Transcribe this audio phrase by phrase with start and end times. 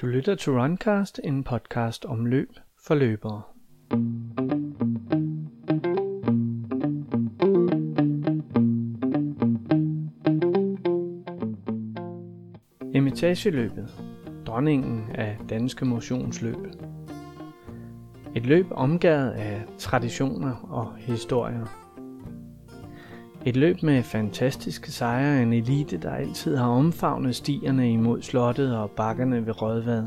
[0.00, 2.50] Du lytter til Runcast, en podcast om løb
[2.86, 3.42] for løbere.
[12.94, 14.02] Emitageløbet,
[14.46, 16.56] Dronningen af danske motionsløb.
[18.36, 21.79] Et løb omgivet af traditioner og historier.
[23.46, 28.90] Et løb med fantastiske sejre en elite, der altid har omfavnet stierne imod slottet og
[28.90, 30.04] bakkerne ved Rødvad.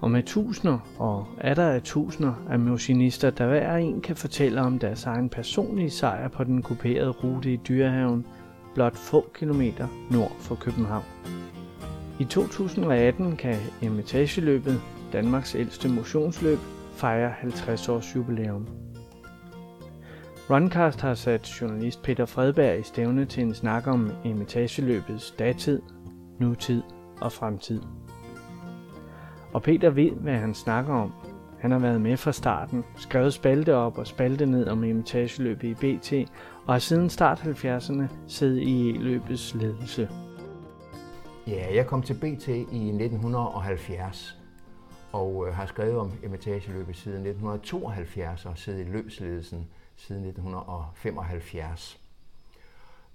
[0.00, 4.60] Og med tusinder og er der af tusinder af motionister, der hver en kan fortælle
[4.60, 8.26] om deres egen personlige sejr på den kuperede rute i Dyrehaven,
[8.74, 11.04] blot få kilometer nord for København.
[12.20, 14.80] I 2018 kan Imitageløbet,
[15.12, 16.58] Danmarks ældste motionsløb,
[16.94, 18.87] fejre 50 års jubilæum.
[20.50, 25.82] Runcast har sat journalist Peter Fredberg i stævne til en snak om imitageløbets datid,
[26.40, 26.82] nutid
[27.20, 27.82] og fremtid.
[29.52, 31.12] Og Peter ved, hvad han snakker om.
[31.60, 35.74] Han har været med fra starten, skrevet spalte op og spalte ned om imitageløbet i
[35.74, 36.12] BT,
[36.66, 40.08] og har siden start 70'erne siddet i løbets ledelse.
[41.46, 44.38] Ja, jeg kom til BT i 1970
[45.12, 49.66] og øh, har skrevet om imitageløbet siden 1972 og siddet i løbsledelsen
[49.98, 52.00] siden 1975.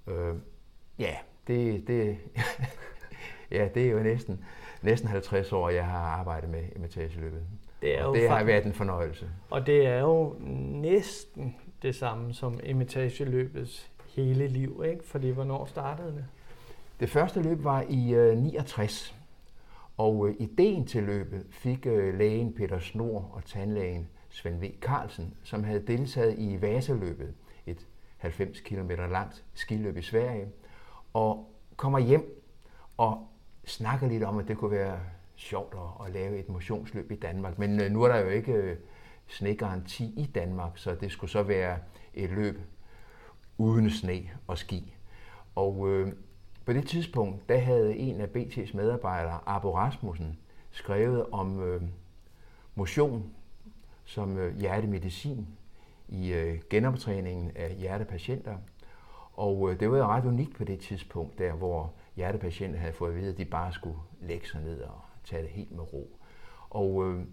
[0.07, 0.35] Øh,
[0.99, 1.15] ja,
[1.47, 2.17] det, det,
[3.57, 4.45] ja, det er jo næsten,
[4.81, 7.43] næsten 50 år, jeg har arbejdet med imitageløbet.
[7.81, 9.29] Det, er jo det har været en fornøjelse.
[9.49, 10.35] Og det er jo
[10.71, 15.03] næsten det samme som imitageløbets hele liv, ikke?
[15.03, 16.25] Fordi hvornår startede det?
[16.99, 19.15] Det første løb var i øh, 69,
[19.97, 24.71] og øh, ideen til løbet fik øh, lægen Peter Snor og tandlægen Svend V.
[24.81, 27.33] Carlsen, som havde deltaget i Vasaløbet,
[27.65, 30.47] et 90 km langt skiløb i Sverige,
[31.13, 32.43] og kommer hjem
[32.97, 33.27] og
[33.65, 34.99] snakker lidt om, at det kunne være
[35.35, 37.59] sjovt at, at lave et motionsløb i Danmark.
[37.59, 38.77] Men øh, nu er der jo ikke øh,
[39.27, 41.79] snegaranti i Danmark, så det skulle så være
[42.13, 42.61] et løb
[43.57, 44.95] uden sne og ski.
[45.55, 46.13] Og øh,
[46.65, 50.39] på det tidspunkt, der havde en af BT's medarbejdere, Arbo Rasmussen,
[50.71, 51.81] skrevet om øh,
[52.75, 53.33] motion
[54.05, 55.47] som øh, hjertemedicin
[56.07, 58.57] i øh, genoptræningen af hjertepatienter.
[59.33, 63.09] Og øh, det var jo ret unikt på det tidspunkt, der hvor hjertepatienter havde fået
[63.09, 66.19] at vide, at de bare skulle lægge sig ned og tage det helt med ro.
[66.69, 67.23] Og øh,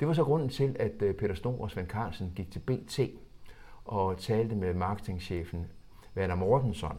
[0.00, 3.00] det var så grunden til, at øh, Peter Stor og Svend Carlsen gik til BT
[3.84, 5.66] og talte med marketingchefen
[6.16, 6.98] Werner Mortensen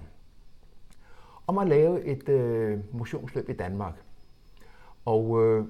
[1.48, 3.94] om at lave et øh, motionsløb i Danmark.
[5.06, 5.66] Og øh,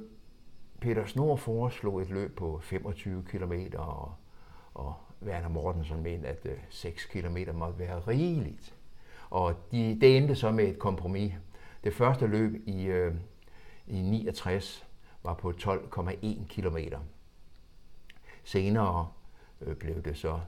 [0.81, 4.13] Peter Snor foreslog et løb på 25 km, og,
[4.73, 8.75] og Werner Mortensen mente, at øh, 6 km måtte være rigeligt.
[9.29, 11.33] Og de, det endte så med et kompromis.
[11.83, 13.15] Det første løb i, øh,
[13.87, 14.87] i 69
[15.23, 16.77] var på 12,1 km.
[18.43, 19.07] Senere
[19.61, 20.39] øh, blev det så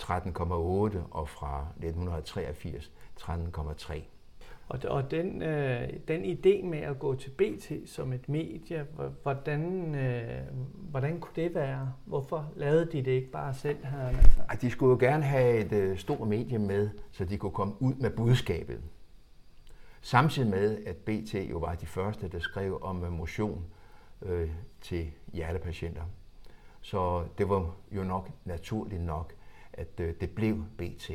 [0.00, 4.00] 13,8 og fra 1983 13,3.
[4.68, 8.86] Og, og den, øh, den idé med at gå til BT som et medie,
[9.22, 10.42] hvordan, øh,
[10.74, 11.92] hvordan kunne det være?
[12.04, 13.84] Hvorfor lavede de det ikke bare selv?
[13.84, 14.40] Her, altså?
[14.48, 17.74] Ej, de skulle jo gerne have et øh, stort medie med, så de kunne komme
[17.80, 18.80] ud med budskabet.
[20.00, 23.64] Samtidig med, at BT jo var de første, der skrev om øh, motion
[24.22, 26.02] øh, til hjertepatienter.
[26.80, 29.32] Så det var jo nok naturligt nok,
[29.72, 31.10] at øh, det blev BT.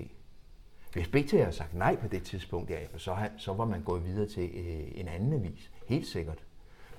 [0.94, 4.28] Hvis BT havde sagt nej på det tidspunkt, ja, så, så var man gået videre
[4.28, 5.72] til øh, en anden avis.
[5.88, 6.38] Helt sikkert.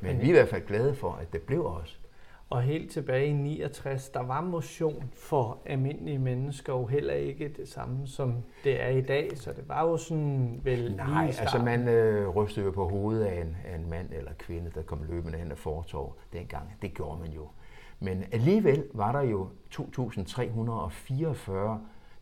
[0.00, 2.00] Men, vi er i hvert fald glade for, at det blev os.
[2.50, 7.68] Og helt tilbage i 69, der var motion for almindelige mennesker jo heller ikke det
[7.68, 8.34] samme, som
[8.64, 9.38] det er i dag.
[9.38, 13.40] Så det var jo sådan vel Nej, altså man øh, rystede jo på hovedet af
[13.40, 16.76] en, af en mand eller kvinde, der kom løbende hen ad fortov dengang.
[16.82, 17.48] Det gjorde man jo.
[18.00, 21.50] Men alligevel var der jo 2.344,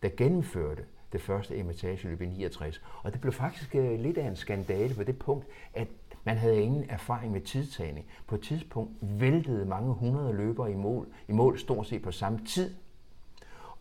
[0.03, 2.83] der gennemførte det første imitageløb i 69.
[3.03, 5.89] Og det blev faktisk øh, lidt af en skandale på det punkt, at
[6.25, 8.07] man havde ingen erfaring med tidtagning.
[8.27, 12.41] På et tidspunkt væltede mange hundrede løbere i mål, i mål stort set på samme
[12.47, 12.75] tid.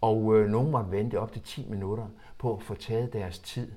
[0.02, 2.08] Og øh, nogen måtte vente op til 10 minutter
[2.38, 3.72] på at få taget deres tid.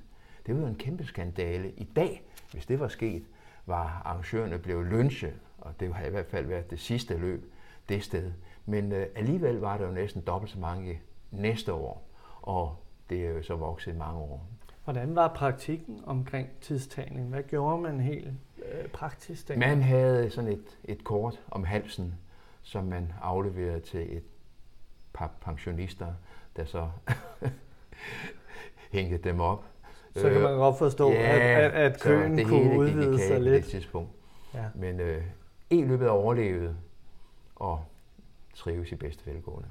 [0.45, 1.71] Det var jo en kæmpe skandale.
[1.77, 3.23] I dag, hvis det var sket,
[3.65, 7.51] var arrangørerne blevet lynchet, og det har i hvert fald været det sidste løb
[7.89, 8.31] det sted.
[8.65, 10.99] Men øh, alligevel var der jo næsten dobbelt så mange
[11.31, 12.07] næste år.
[12.41, 12.75] Og
[13.09, 14.47] det er jo så vokset i mange år.
[14.83, 17.29] Hvordan var praktikken omkring tidstagning?
[17.29, 19.71] Hvad gjorde man helt øh, praktisk dengang?
[19.71, 22.13] Man havde sådan et, et kort om halsen,
[22.61, 24.23] som man afleverede til et
[25.13, 26.13] par pensionister,
[26.55, 26.89] der så
[28.91, 29.65] hængte dem op.
[30.15, 33.63] Så kan man godt forstå, ja, at, at, at køen kunne udvide sig lidt.
[33.63, 34.09] Det tidspunkt.
[34.53, 34.65] Ja.
[34.75, 35.23] Men øh,
[35.71, 36.77] E-løbet er overlevet
[37.55, 37.85] og
[38.53, 39.67] trives i bedste velgående.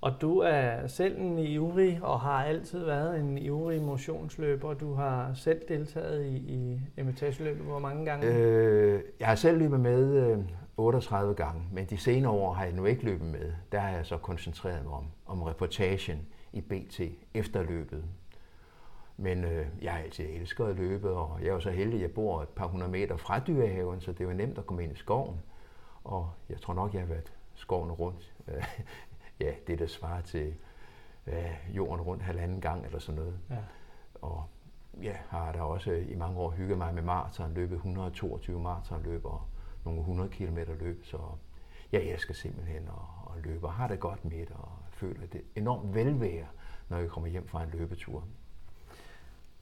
[0.00, 4.74] Og du er selv en ivrig og har altid været en ivrig motionsløber.
[4.74, 8.26] Du har selv deltaget i, i imitationsløbet hvor mange gange?
[8.26, 10.38] Øh, jeg har selv løbet med øh,
[10.76, 13.52] 38 gange, men de senere år har jeg nu ikke løbet med.
[13.72, 17.00] Der har jeg så koncentreret mig om, om reportagen i BT
[17.34, 18.04] efter løbet.
[19.16, 22.02] Men øh, jeg har altid elsket at løbe, og jeg er jo så heldig, at
[22.02, 24.92] jeg bor et par hundrede meter fra dyrehaven, så det var nemt at komme ind
[24.92, 25.40] i skoven.
[26.04, 28.34] Og jeg tror nok, jeg har været skoven rundt.
[28.48, 28.64] Øh,
[29.40, 30.54] ja, det der svarer til
[31.26, 33.38] øh, jorden rundt halvanden gang eller sådan noget.
[33.50, 33.56] Ja.
[34.14, 34.44] Og
[35.02, 39.42] ja, har der også i mange år hygget mig med maraton, løbet 122 maratonløb og
[39.84, 41.18] nogle 100 km løb, så
[41.92, 45.40] jeg elsker simpelthen at, at løbe og har det godt med det og føler det
[45.56, 46.46] enormt velvære,
[46.88, 48.24] når jeg kommer hjem fra en løbetur.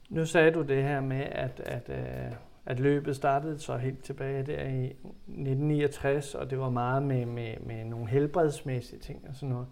[0.09, 2.31] Nu sagde du det her med, at, at, øh,
[2.65, 7.55] at løbet startede så helt tilbage der i 1969, og det var meget med, med,
[7.65, 9.67] med nogle helbredsmæssige ting og sådan noget.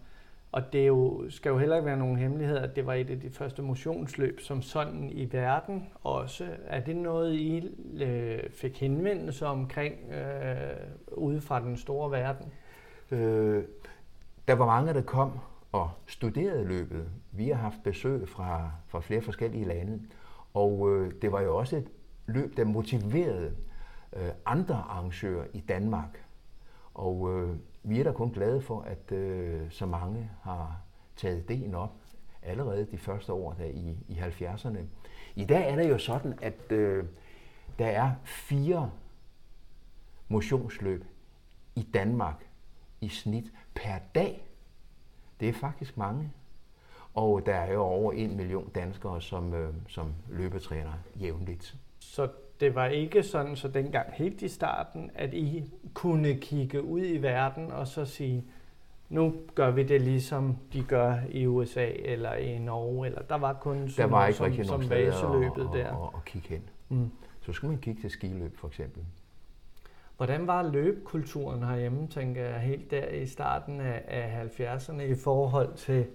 [0.51, 3.09] Og det er jo, skal jo heller ikke være nogen hemmelighed, at det var et
[3.09, 6.47] af de første motionsløb som sådan i verden også.
[6.67, 7.67] Er det noget, I
[8.03, 10.77] øh, fik henvendelse omkring øh,
[11.11, 12.45] ude fra den store verden?
[13.11, 13.63] Øh,
[14.47, 15.39] der var mange, der kom
[15.71, 17.09] og studerede løbet.
[17.31, 20.01] Vi har haft besøg fra, fra flere forskellige lande,
[20.53, 21.87] og øh, det var jo også et
[22.27, 23.55] løb, der motiverede
[24.13, 26.25] øh, andre arrangører i Danmark.
[26.93, 30.81] Og øh, vi er da kun glade for, at øh, så mange har
[31.15, 31.93] taget ideen op
[32.43, 34.79] allerede de første år der i, i 70'erne.
[35.35, 37.05] I dag er det jo sådan, at øh,
[37.79, 38.91] der er fire
[40.27, 41.05] motionsløb
[41.75, 42.47] i Danmark
[43.01, 44.47] i snit per dag.
[45.39, 46.31] Det er faktisk mange.
[47.13, 51.77] Og der er jo over en million danskere, som, øh, som løbetræner jævnligt.
[52.07, 52.27] Så
[52.59, 55.63] det var ikke sådan, så dengang helt i starten, at I
[55.93, 58.45] kunne kigge ud i verden og så sige,
[59.09, 63.53] nu gør vi det ligesom de gør i USA eller i Norge, eller der var
[63.53, 65.91] kun sådan der var ikke som, som vaseløbet der.
[65.91, 66.61] Og, og kigge hen.
[66.89, 67.11] Mm.
[67.41, 69.03] Så skulle man kigge til skiløb for eksempel.
[70.17, 75.73] Hvordan var løbekulturen herhjemme, tænker jeg, helt der i starten af, af 70'erne i forhold
[75.73, 76.05] til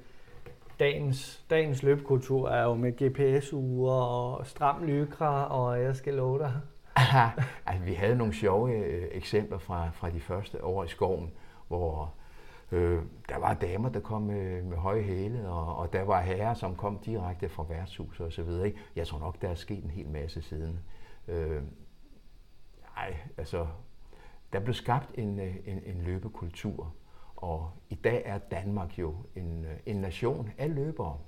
[0.78, 6.52] dagens, dagens løbekultur er jo med GPS-ure og stram lykra, og jeg skal love dig.
[7.66, 11.32] altså, vi havde nogle sjove øh, eksempler fra, fra de første år i skoven,
[11.68, 12.14] hvor
[12.72, 16.54] øh, der var damer, der kom med, med høje hæle, og, og der var herrer,
[16.54, 18.66] som kom direkte fra værtshus og så videre.
[18.66, 18.78] Ikke?
[18.96, 20.78] Jeg tror nok, der er sket en hel masse siden.
[21.28, 21.62] Øh,
[22.96, 23.66] ej, altså,
[24.52, 26.94] der blev skabt en, øh, en, en løbekultur,
[27.42, 31.18] og i dag er Danmark jo en, øh, en nation af løbere.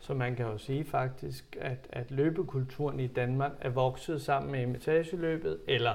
[0.00, 4.62] Så man kan jo sige faktisk, at, at løbekulturen i Danmark er vokset sammen med
[4.62, 5.94] imitageløbet, eller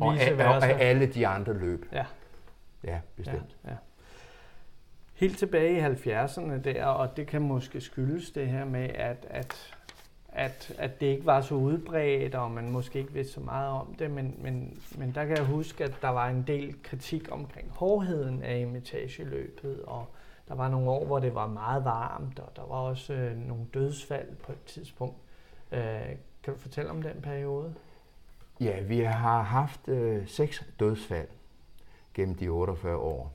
[0.00, 0.66] og vice versa.
[0.66, 1.86] Og af alle de andre løb.
[1.92, 2.06] Ja.
[2.84, 3.56] Ja, bestemt.
[3.64, 3.76] Ja, ja.
[5.14, 9.75] Helt tilbage i 70'erne der, og det kan måske skyldes det her med, at, at
[10.36, 13.94] at, at det ikke var så udbredt, og man måske ikke vidste så meget om
[13.98, 17.70] det, men, men, men der kan jeg huske, at der var en del kritik omkring
[17.70, 20.06] hårdheden af imitageløbet, og
[20.48, 23.66] der var nogle år, hvor det var meget varmt, og der var også øh, nogle
[23.74, 25.16] dødsfald på et tidspunkt.
[25.72, 25.80] Øh,
[26.42, 27.74] kan du fortælle om den periode?
[28.60, 31.28] Ja, vi har haft øh, seks dødsfald
[32.14, 33.32] gennem de 48 år.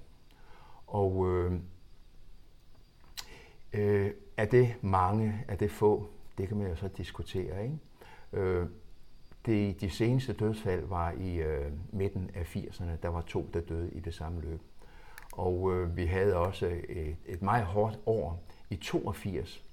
[0.87, 1.54] Og øh,
[3.73, 6.09] øh, er det mange, er det få?
[6.38, 7.64] Det kan man jo så diskutere.
[7.64, 7.78] Ikke?
[8.33, 8.68] Øh,
[9.45, 12.92] det, de seneste dødsfald var i øh, midten af 80'erne.
[13.04, 14.61] Der var to, der døde i det samme løb.
[15.31, 19.64] Og øh, vi havde også øh, et, et meget hårdt år i 82.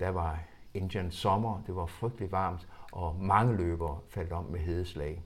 [0.00, 5.22] Der var Indian sommer, det var frygtelig varmt, og mange løbere faldt om med hedeslag.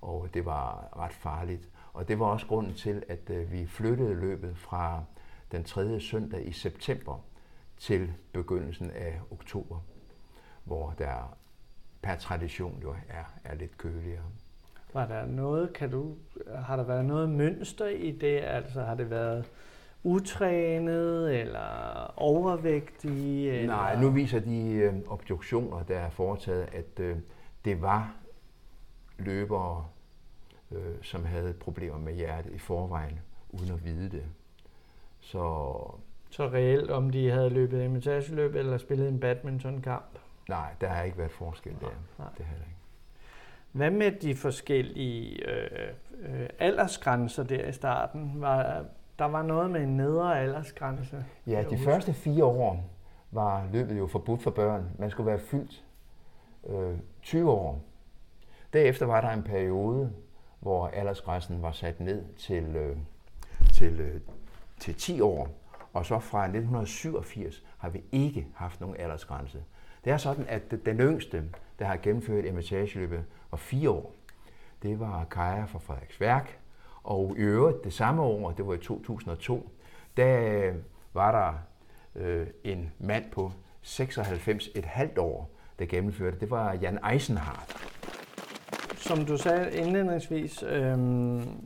[0.00, 1.68] Og det var ret farligt.
[1.92, 5.04] Og det var også grunden til, at øh, vi flyttede løbet fra
[5.52, 7.24] den tredje søndag i september
[7.76, 9.80] til begyndelsen af oktober
[10.70, 11.36] hvor der
[12.02, 14.22] per tradition jo er, er lidt køligere.
[14.94, 16.14] Var der noget, kan du,
[16.54, 18.38] har der været noget mønster i det?
[18.38, 19.44] Altså har det været
[20.04, 23.52] utrænet eller overvægtige?
[23.52, 23.66] Eller?
[23.66, 27.16] Nej, nu viser de øh, obduktioner, der er foretaget, at øh,
[27.64, 28.14] det var
[29.18, 29.86] løbere,
[30.72, 34.24] øh, som havde problemer med hjertet i forvejen, uden at vide det.
[35.20, 35.74] Så,
[36.30, 40.18] så reelt, om de havde løbet imitageløb eller spillet en badmintonkamp?
[40.50, 41.86] Nej, der har ikke været forskel der.
[42.18, 42.28] Nej.
[42.38, 42.76] Det har ikke.
[43.72, 45.88] Hvad med de forskellige øh,
[46.22, 48.40] øh, aldersgrænser der i starten?
[48.40, 48.84] Var,
[49.18, 51.24] der var noget med en nedre aldersgrænse.
[51.46, 52.84] Ja, de første fire år
[53.30, 54.90] var løbet jo forbudt for børn.
[54.98, 55.84] Man skulle være fyldt
[56.66, 57.82] øh, 20 år.
[58.72, 60.12] Derefter var der en periode,
[60.60, 62.96] hvor aldersgrænsen var sat ned til, øh,
[63.72, 64.20] til, øh,
[64.78, 65.48] til 10 år.
[65.92, 69.64] Og så fra 1987 har vi ikke haft nogen aldersgrænse.
[70.04, 71.44] Det er sådan, at den yngste,
[71.78, 74.14] der har gennemført imitageløbet, var fire år.
[74.82, 76.58] Det var Kaja fra Frederiksværk.
[77.02, 79.70] Og i øvrigt det samme år, det var i 2002,
[80.16, 80.72] der
[81.12, 81.58] var der
[82.22, 83.52] øh, en mand på
[83.82, 86.40] 96 et halvt år, der gennemførte.
[86.40, 87.76] Det var Jan Eisenhardt.
[88.96, 90.98] Som du sagde indledningsvis, øh,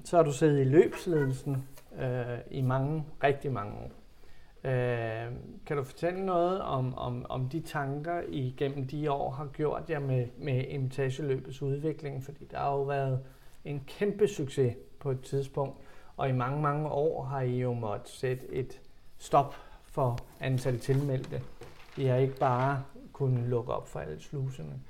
[0.04, 3.90] så har du siddet i løbsledelsen øh, i mange, rigtig mange år.
[4.64, 5.32] Øh,
[5.66, 9.90] kan du fortælle noget om, om, om de tanker, I gennem de år har gjort
[9.90, 12.24] jer med, med imitageløbets udvikling?
[12.24, 13.20] Fordi der har jo været
[13.64, 15.76] en kæmpe succes på et tidspunkt,
[16.16, 18.80] og i mange, mange år har I jo måttet sætte et
[19.18, 21.42] stop for antal tilmeldte.
[21.96, 24.80] I har ikke bare kunnet lukke op for alle sluserne.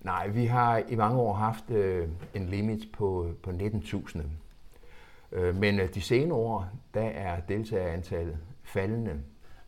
[0.00, 4.22] Nej, vi har i mange år haft øh, en limit på, på 19.000.
[5.32, 9.20] Øh, men øh, de senere år, der er deltagerantallet faldende.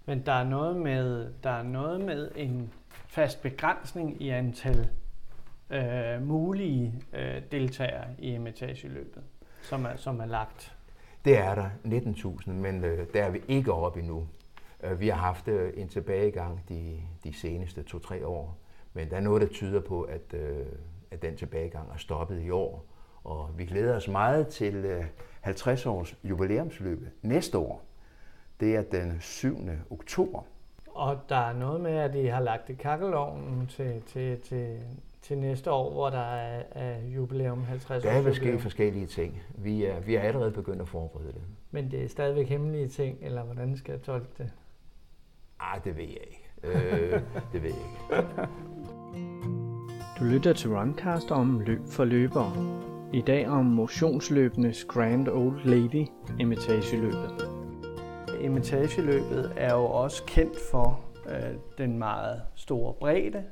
[0.06, 2.72] Men der er noget med, der er noget med en
[3.08, 4.88] fast begrænsning i antal
[5.70, 9.22] øh, mulige øh, deltagere i imitageløbet,
[9.62, 10.76] som er, som er lagt.
[11.24, 14.28] Det er der, 19.000, men øh, der er vi ikke oppe endnu.
[14.82, 18.58] Øh, vi har haft øh, en tilbagegang de, de seneste to-tre år,
[18.92, 20.66] men der er noget, der tyder på, at, øh,
[21.10, 22.86] at den tilbagegang er stoppet i år.
[23.24, 25.04] Og vi glæder os meget til øh,
[25.40, 27.85] 50 års jubilæumsløbet næste år.
[28.60, 29.58] Det er den 7.
[29.90, 30.42] oktober.
[30.86, 34.78] Og der er noget med, at I har lagt i kakkelovnen til, til, til,
[35.22, 38.10] til næste år, hvor der er, er jubilæum 50 år.
[38.10, 39.42] Der vil ske forskellige ting.
[39.54, 41.42] Vi er, vi er allerede begyndt at forberede det.
[41.70, 44.50] Men det er stadigvæk hemmelige ting, eller hvordan skal jeg tolke det?
[45.60, 46.50] Ah, det ved jeg ikke.
[46.62, 47.20] Øh,
[47.52, 48.48] det ved jeg ikke.
[50.20, 52.52] Du lytter til Runcast om løb for løbere.
[53.12, 56.06] I dag om motionsløbenes Grand Old Lady
[56.40, 57.55] imitageløbet.
[58.40, 63.44] Emitageløbet er jo også kendt for øh, den meget store bredde,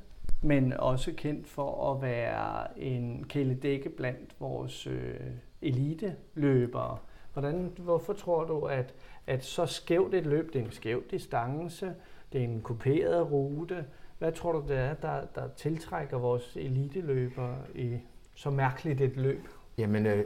[0.43, 5.15] men også kendt for at være en kæledække blandt vores øh,
[5.63, 6.99] eliteløbere.
[7.33, 8.95] Hvordan, hvorfor tror du, at,
[9.27, 11.95] at så skævt et løb, det er en skæv distance,
[12.33, 13.85] det er en kuperet rute,
[14.19, 17.99] hvad tror du, det er, der, der tiltrækker vores eliteløbere i
[18.35, 19.49] så mærkeligt et løb?
[19.79, 20.25] Jamen, øh,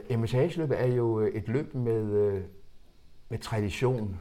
[0.71, 2.41] er jo øh, et løb med, øh,
[3.29, 4.19] med tradition,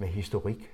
[0.00, 0.72] med historik.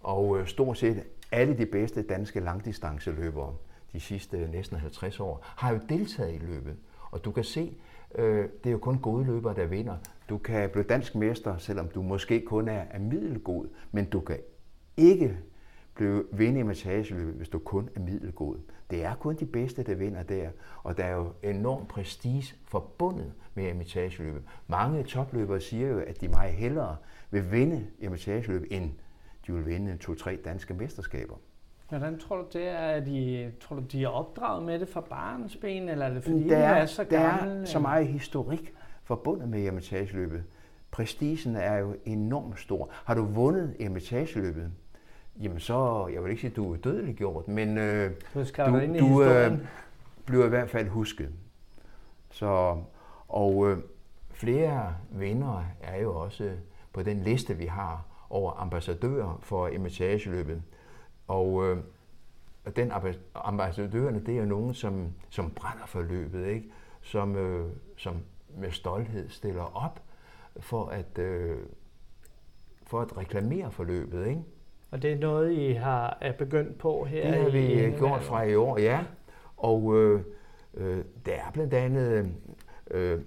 [0.00, 3.54] Og øh, stort set alle de bedste danske langdistanceløbere
[3.92, 6.76] de sidste næsten 50 år har jo deltaget i løbet.
[7.10, 7.76] Og du kan se,
[8.14, 9.96] øh, det er jo kun gode løbere, der vinder.
[10.28, 14.38] Du kan blive dansk mester, selvom du måske kun er, er middelgod, men du kan
[14.96, 15.36] ikke
[15.98, 18.56] blive vinde i massageløbet, hvis du kun er middelgod.
[18.90, 20.48] Det er kun de bedste, der vinder der,
[20.82, 24.42] og der er jo enorm prestige forbundet med imitageløbet.
[24.66, 26.96] Mange topløbere siger jo, at de meget hellere
[27.30, 28.90] vil vinde imitageløbet, end
[29.46, 31.34] de vil vinde to-tre danske mesterskaber.
[31.88, 32.72] Hvordan tror du det er?
[32.72, 36.48] er de, tror du, de er opdraget med det fra barnsben, eller er det fordi,
[36.48, 37.54] der er, de er så gamle?
[37.54, 38.74] Der er så meget historik
[39.04, 40.44] forbundet med imitageløbet.
[40.90, 42.90] Prestigen er jo enormt stor.
[42.92, 44.70] Har du vundet imitageløbet,
[45.42, 48.76] jamen så, jeg vil ikke sige, at du er dødelig gjort, men øh, du, du,
[48.76, 49.58] ind i du øh,
[50.26, 51.32] bliver i hvert fald husket.
[52.30, 52.76] Så,
[53.28, 53.78] og øh,
[54.30, 56.52] flere vinder er jo også
[56.92, 60.62] på den liste, vi har over ambassadører for imitageløbet.
[61.28, 61.78] Og øh,
[62.76, 62.92] den
[63.34, 66.70] ambassadørerne, det er nogen, som, som brænder for løbet, ikke?
[67.02, 68.16] Som, øh, som
[68.56, 70.02] med stolthed stiller op
[70.60, 71.56] for at, øh,
[72.82, 74.26] for at reklamere for løbet.
[74.26, 74.42] Ikke?
[74.90, 77.30] Og det er noget, I har er begyndt på her?
[77.30, 79.00] Det har vi i gjort fra i år, ja.
[79.56, 80.20] Og øh,
[80.74, 82.32] øh, der er blandt andet
[82.90, 83.20] øh,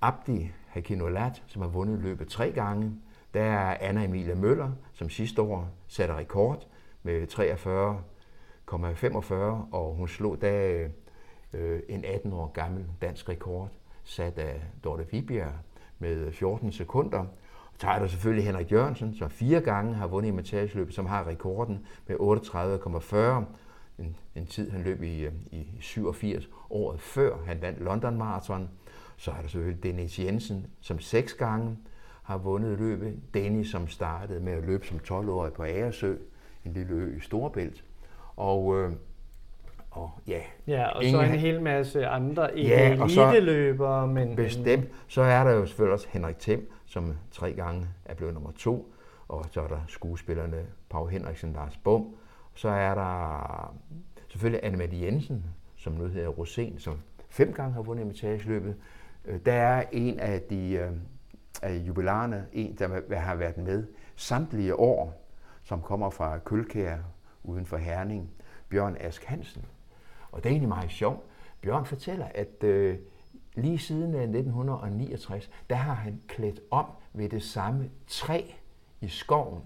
[0.00, 2.92] Abdi Hakinolat, som har vundet løbet tre gange.
[3.34, 6.66] Der er Anna Emilie Møller, som sidste år satte rekord
[7.02, 9.34] med 43,45,
[9.72, 10.88] og hun slog da
[11.52, 13.68] øh, en 18 år gammel dansk rekord,
[14.04, 15.52] sat af Dorte Vibjerg
[15.98, 17.24] med 14 sekunder.
[17.82, 21.26] Så er der selvfølgelig Henrik Jørgensen, som fire gange har vundet i matageløbet, som har
[21.26, 23.44] rekorden med 38,40.
[24.02, 28.68] En, en tid, han løb i, øh, i 87, året før han vandt London Marathon.
[29.16, 31.78] Så er der selvfølgelig Dennis Jensen, som seks gange
[32.22, 33.20] har vundet løbet.
[33.34, 36.14] Dennis, som startede med at løbe som 12-årig på Agersø,
[36.64, 37.84] en lille ø i Storebælt.
[38.36, 38.92] Og, øh,
[39.92, 44.06] og ja, ja og ingen, så en hel masse andre ja, eliteløbere.
[44.06, 44.88] Men, bestemt.
[45.08, 48.94] Så er der jo selvfølgelig også Henrik Thiem, som tre gange er blevet nummer to.
[49.28, 52.14] Og så er der skuespillerne Pau Henriksen, Lars Bum.
[52.54, 53.74] Så er der
[54.28, 55.44] selvfølgelig Anne Jensen,
[55.76, 56.94] som nu hedder Rosen, som
[57.28, 58.76] fem gange har vundet imitageløbet.
[59.24, 60.90] Øh, der er en af de øh,
[61.62, 65.28] af jubilarerne, en der har været med samtlige år,
[65.64, 66.96] som kommer fra Kølkær
[67.42, 68.30] uden for Herning,
[68.68, 69.64] Bjørn Ask Hansen.
[70.32, 71.20] Og det er egentlig meget sjovt.
[71.62, 72.98] Bjørn fortæller, at øh,
[73.54, 78.42] lige siden 1969, der har han klædt om ved det samme træ
[79.00, 79.62] i skoven.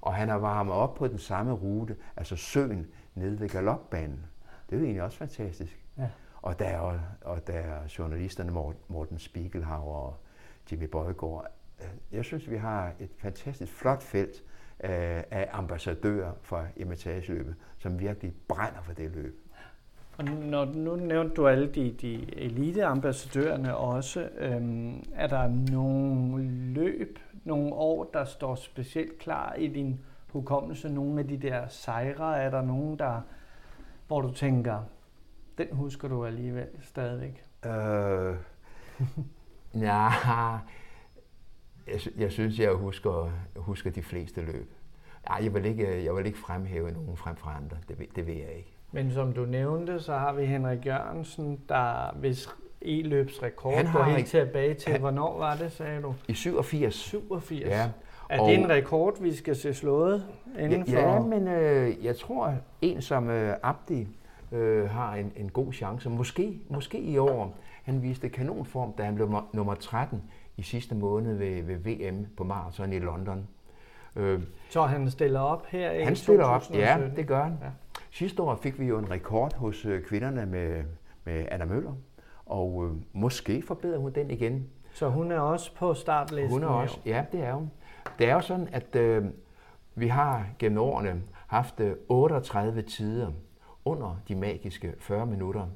[0.00, 4.26] Og han har varmet op på den samme rute, altså søen nede ved galopbanen.
[4.66, 5.84] Det er jo egentlig også fantastisk.
[5.98, 6.08] Ja.
[6.42, 8.52] Og der er, og der er journalisterne
[8.88, 10.16] Morten Spiegelhauer og
[10.72, 11.46] Jimmy Bøjgaard.
[12.12, 14.42] Jeg synes, vi har et fantastisk flot felt
[14.78, 19.41] af ambassadører for imitageløbet, som virkelig brænder for det løb.
[20.22, 24.28] Og når, nu nævnte du alle de, de eliteambassadørerne også.
[24.38, 30.88] Øhm, er der nogle løb, nogle år, der står specielt klar i din hukommelse?
[30.88, 32.38] Nogle af de der sejre?
[32.38, 33.20] Er der nogen, der,
[34.06, 34.82] hvor du tænker,
[35.58, 37.44] den husker du alligevel stadigvæk?
[37.66, 38.36] Øh,
[39.86, 40.08] ja,
[41.86, 44.72] jeg, jeg synes, jeg husker, husker de fleste løb.
[45.26, 47.76] Ej, jeg vil ikke, jeg vil ikke fremhæve nogen frem for andre.
[47.88, 48.81] Det, det vil jeg ikke.
[48.92, 52.48] Men som du nævnte, så har vi Henrik Jørgensen, der hvis
[52.82, 56.14] e-løbsrekord han går helt tilbage til, han, hvornår var det, sagde du?
[56.28, 56.94] I 87.
[56.94, 57.60] 87.
[57.60, 57.90] Ja.
[58.28, 60.26] Er og, det en rekord, vi skal se slået
[60.58, 61.14] inden ja, for?
[61.14, 64.08] Ja, men øh, jeg tror, en som øh, Abdi
[64.52, 66.10] øh, har en, en god chance.
[66.10, 67.54] Måske, måske i år.
[67.82, 70.22] Han viste kanonform, da han blev nummer 13
[70.56, 73.48] i sidste måned ved, ved VM på maraton i London.
[74.16, 77.58] Øh, så han stiller op her i Han stiller op, ja, det gør han.
[77.62, 77.68] Ja.
[78.14, 80.84] Sidste år fik vi jo en rekord hos øh, kvinderne med,
[81.24, 81.92] med Anna Møller,
[82.46, 84.68] og øh, måske forbedrer hun den igen.
[84.92, 86.50] Så hun er også på startlisten?
[86.50, 87.70] Hun er også, ja, det er hun.
[88.18, 89.24] Det er jo sådan, at øh,
[89.94, 93.30] vi har gennem årene haft øh, 38 tider
[93.84, 95.66] under de magiske 40 minutter.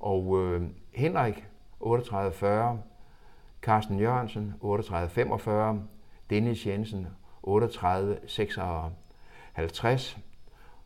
[0.00, 0.62] Og øh,
[0.92, 1.48] Henrik
[1.80, 2.44] 38-40,
[3.62, 5.50] Carsten Jørgensen 38-45,
[6.30, 7.06] Dennis Jensen
[7.46, 10.18] 38-56,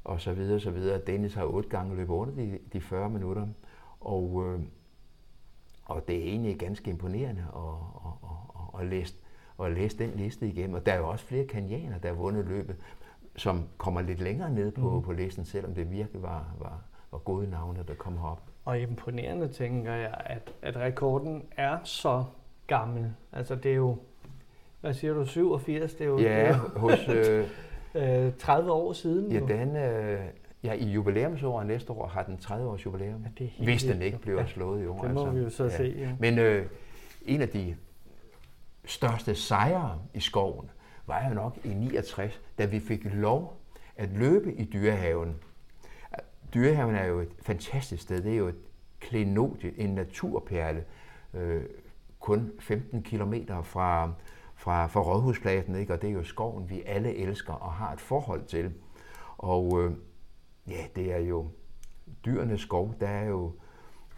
[0.04, 1.00] og så videre, så videre.
[1.06, 3.46] Dennis har otte gange løbet under de, de 40 minutter,
[4.00, 4.60] og, øh,
[5.84, 7.62] og det er egentlig ganske imponerende at,
[8.06, 9.14] at, at, at, læse,
[9.62, 10.74] at læse den liste igennem.
[10.74, 12.76] Og der er jo også flere kenianer, der har vundet løbet,
[13.36, 15.02] som kommer lidt længere ned på, mm.
[15.02, 16.80] på listen, selvom det virkelig var, var,
[17.12, 18.42] var gode navne, der kom herop.
[18.64, 22.24] Og imponerende tænker jeg, at, at rekorden er så
[22.66, 23.12] gammel.
[23.32, 23.96] Altså det er jo,
[24.80, 25.94] hvad siger du, 87?
[25.94, 27.08] Det er jo, ja, det er jo, hos...
[27.08, 27.48] Øh,
[28.38, 29.32] 30 år siden.
[29.32, 30.20] Ja, den, øh,
[30.64, 33.22] ja, i jubilæumsåret næste år har den 30 års jubilæum.
[33.22, 35.02] Ja, det hvis den ikke bliver ja, slået i år.
[35.02, 35.32] Det må altså.
[35.32, 35.76] vi jo så ja.
[35.76, 35.94] se.
[35.98, 36.10] Ja.
[36.18, 36.66] Men øh,
[37.26, 37.76] en af de
[38.84, 40.70] største sejre i skoven
[41.06, 43.60] var jo nok i 69, da vi fik lov
[43.96, 45.34] at løbe i dyrehaven.
[46.54, 48.22] Dyrehaven er jo et fantastisk sted.
[48.22, 48.58] Det er jo et
[49.00, 50.84] klenodie, en naturperle,
[51.34, 51.62] øh,
[52.20, 54.12] kun 15 kilometer fra,
[54.64, 55.92] fra, fra Rådhuspladsen, ikke?
[55.92, 58.72] og det er jo skoven, vi alle elsker og har et forhold til.
[59.38, 59.92] Og øh,
[60.68, 61.48] ja, det er jo
[62.24, 63.52] dyrenes skov, der er jo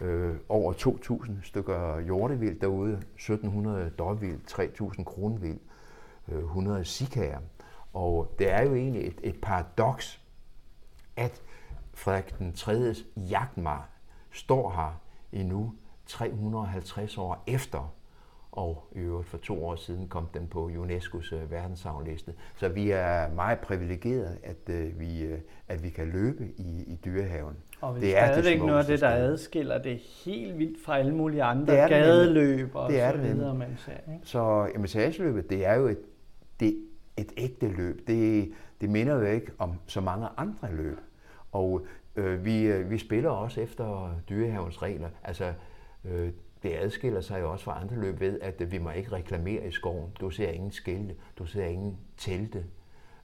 [0.01, 4.39] øh, over 2.000 stykker hjortevild derude, 1.700 dårvild,
[4.97, 5.59] 3.000 kronvild,
[6.27, 7.39] øh, 100 sikager.
[7.93, 10.21] Og det er jo egentlig et, et paradoks,
[11.15, 11.41] at
[11.93, 12.93] Frederik den 3.
[13.15, 13.89] jagtmar
[14.31, 15.73] står her endnu
[16.05, 17.93] 350 år efter
[18.57, 22.33] og i øvrigt for to år siden kom den på UNESCO's øh, verdensarvliste.
[22.55, 26.99] Så vi er meget privilegerede, at, øh, vi, øh, at vi kan løbe i, i
[27.05, 27.55] dyrehaven.
[27.81, 31.43] Og det er stadigvæk noget af det, der adskiller det helt vildt fra alle mulige
[31.43, 33.91] andre det er gadeløb og det er så videre, man ser.
[33.91, 34.19] Ikke?
[34.23, 35.99] Så imitageløbet, det er jo et,
[36.59, 36.77] det,
[37.17, 38.07] et ægte løb.
[38.07, 40.97] Det, det minder jo ikke om så mange andre løb.
[41.51, 45.09] Og øh, vi, øh, vi spiller også efter dyrehavens regler.
[45.23, 45.53] Altså,
[46.05, 46.29] øh,
[46.63, 49.71] det adskiller sig jo også fra andre løb ved, at vi må ikke reklamere i
[49.71, 50.11] skoven.
[50.19, 52.65] Du ser ingen skilte, du ser ingen telte.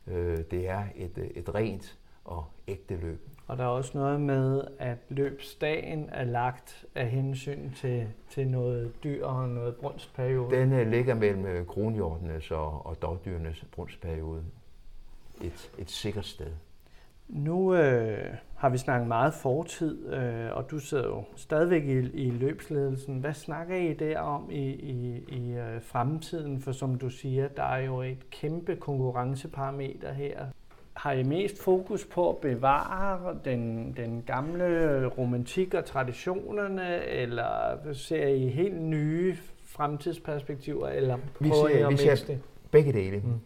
[0.08, 3.30] Øh, det er et, et rent og ægte løb.
[3.48, 8.94] Og der er også noget med, at løbsdagen er lagt af hensyn til, til noget
[9.04, 10.56] dyr og noget brunstperiode.
[10.56, 14.44] Den uh, ligger mellem øh, kronhjortenes og, og dagdyrenes brunstperiode.
[15.42, 16.52] Et, et sikkert sted.
[17.28, 22.30] Nu øh, har vi snakket meget fortid, øh, og du sidder jo stadigvæk i, i
[22.30, 23.20] løbsledelsen.
[23.20, 26.62] Hvad snakker I der om i, i, i øh, fremtiden?
[26.62, 30.46] For som du siger, der er jo et kæmpe konkurrenceparameter her.
[30.94, 38.28] Har I mest fokus på at bevare den, den gamle romantik og traditionerne, eller ser
[38.28, 42.36] I helt nye fremtidsperspektiver, eller vi ser, vi ser
[42.72, 43.18] begge dele.
[43.18, 43.40] Mm.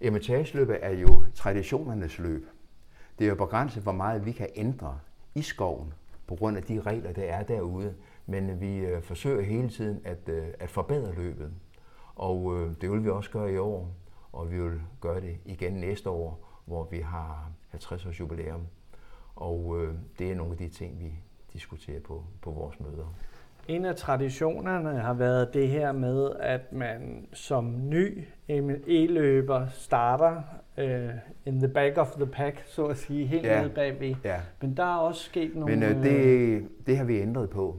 [0.00, 2.46] Emitageløbet er jo traditionernes løb.
[3.18, 4.98] Det er jo begrænset, hvor meget vi kan ændre
[5.34, 5.94] i skoven,
[6.26, 7.94] på grund af de regler, der er derude.
[8.26, 11.52] men vi øh, forsøger hele tiden at, øh, at forbedre løbet.
[12.14, 13.94] Og øh, det vil vi også gøre i år,
[14.32, 18.66] og vi vil gøre det igen næste år, hvor vi har 50 års jubilæum.
[19.34, 21.12] Og øh, det er nogle af de ting, vi
[21.52, 23.14] diskuterer på, på vores møder.
[23.68, 28.24] En af traditionerne har været det her med, at man som ny
[28.86, 30.42] e-løber starter
[30.78, 31.10] uh,
[31.46, 33.60] in the back of the pack, så at sige, helt ja.
[33.60, 34.14] nede bagved.
[34.24, 34.40] Ja.
[34.60, 35.76] Men der er også sket nogle...
[35.76, 37.76] Men uh, det, det har vi ændret på.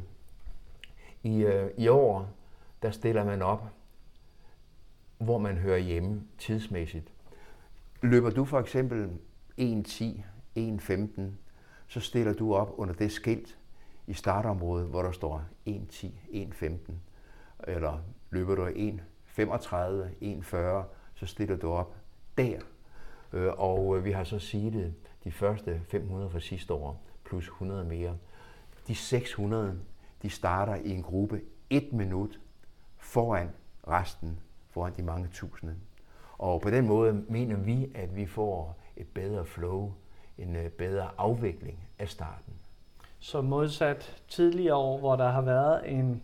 [1.23, 2.29] I, uh, I år,
[2.81, 3.63] der stiller man op,
[5.17, 7.11] hvor man hører hjemme tidsmæssigt.
[8.01, 9.09] Løber du for eksempel
[9.61, 10.03] 1.10,
[10.57, 11.21] 1.15,
[11.87, 13.58] så stiller du op under det skilt
[14.09, 16.91] i startområdet, hvor der står 1.10, 1.15.
[17.67, 18.73] Eller løber du 1.35,
[20.21, 20.55] 1.40,
[21.15, 21.95] så stiller du op
[22.37, 22.59] der.
[23.33, 24.93] Øh, og øh, vi har så seedet
[25.23, 28.17] de første 500 fra sidste år, plus 100 mere.
[28.87, 29.79] De 600,
[30.21, 32.39] de starter i en gruppe et minut
[32.97, 33.49] foran
[33.87, 35.75] resten, foran de mange tusinde.
[36.37, 39.93] Og på den måde mener vi, at vi får et bedre flow,
[40.37, 42.58] en øh, bedre afvikling af starten.
[43.19, 46.21] Så modsat tidligere år, hvor der har været en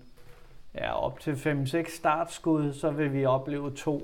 [0.75, 4.01] ja, op til 5-6 startskud, så vil vi opleve to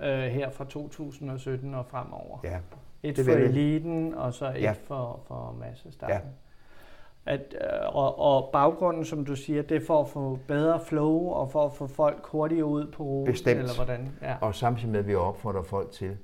[0.00, 2.38] øh, her fra 2017 og fremover.
[2.44, 2.58] Ja,
[3.02, 4.74] et det for eliten, og så et ja.
[4.84, 6.16] for, for massestarten.
[6.16, 7.32] Ja.
[7.32, 11.28] At, øh, og, og baggrunden, som du siger, det er for at få bedre flow
[11.28, 13.58] og for at få folk hurtigere ud på rute, Bestemt.
[13.58, 14.08] eller hvordan?
[14.22, 14.36] Ja.
[14.40, 16.16] Og samtidig med, at vi opfordrer folk til,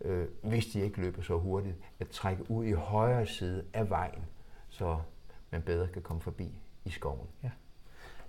[0.00, 4.24] øh, hvis de ikke løber så hurtigt, at trække ud i højre side af vejen,
[4.68, 4.96] så
[5.50, 7.28] man bedre kan komme forbi i skoven.
[7.42, 7.50] Ja.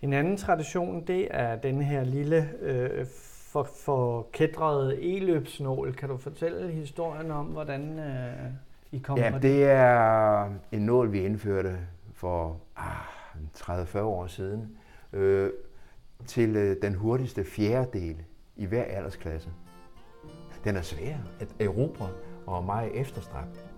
[0.02, 3.06] En anden tradition, det er den her lille øh,
[3.52, 5.94] for, for kædrede e-løbsnål.
[5.94, 8.52] Kan du fortælle historien om, hvordan øh,
[8.92, 9.42] I kom ja, det?
[9.42, 11.78] det er en nål, vi indførte
[12.14, 12.96] for ah,
[13.58, 14.78] 30-40 år siden
[15.14, 15.50] øh,
[16.26, 18.16] til øh, den hurtigste fjerdedel
[18.56, 19.50] i hver aldersklasse.
[20.64, 22.10] Den er svær at erobre
[22.46, 23.71] og meget efterstræbt.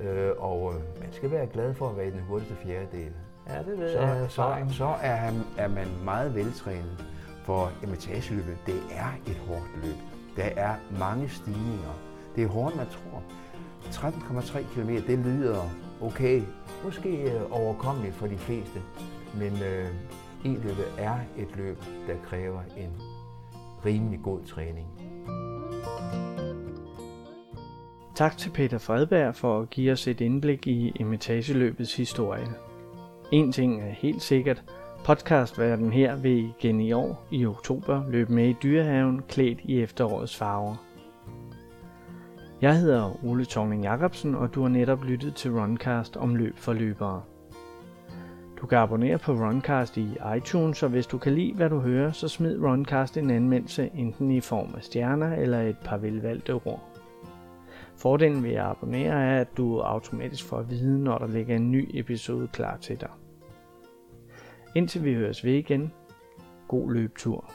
[0.00, 3.12] Øh, og øh, man skal være glad for at være i den hurtigste fjerdedel.
[3.48, 4.26] Ja, det ved så, jeg.
[4.30, 7.04] Så, så er, han, er man meget veltrænet.
[7.44, 9.96] For imitageløbet, det er et hårdt løb.
[10.36, 11.94] Der er mange stigninger.
[12.36, 13.22] Det er hårdt, man tror.
[13.84, 15.62] 13,3 km, det lyder
[16.02, 16.42] okay.
[16.84, 18.82] Måske øh, overkommeligt for de fleste.
[19.34, 19.88] Men øh,
[20.44, 23.02] e-løbet er et løb, der kræver en
[23.84, 24.86] rimelig god træning.
[28.18, 32.46] Tak til Peter Fredberg for at give os et indblik i imitageløbets historie.
[33.32, 34.62] En ting er helt sikkert,
[35.04, 40.36] podcastverden her vil igen i år i oktober løbe med i dyrehaven klædt i efterårets
[40.36, 40.76] farver.
[42.60, 46.72] Jeg hedder Ole Tongling Jacobsen, og du har netop lyttet til Runcast om løb for
[46.72, 47.22] løbere.
[48.60, 52.12] Du kan abonnere på Runcast i iTunes, og hvis du kan lide, hvad du hører,
[52.12, 56.97] så smid Runcast en anmeldelse enten i form af stjerner eller et par velvalgte ord.
[57.98, 61.70] Fordelen ved at abonnere er, at du automatisk får at vide, når der ligger en
[61.70, 63.10] ny episode klar til dig.
[64.76, 65.92] Indtil vi høres ved igen,
[66.68, 67.50] god løbetur.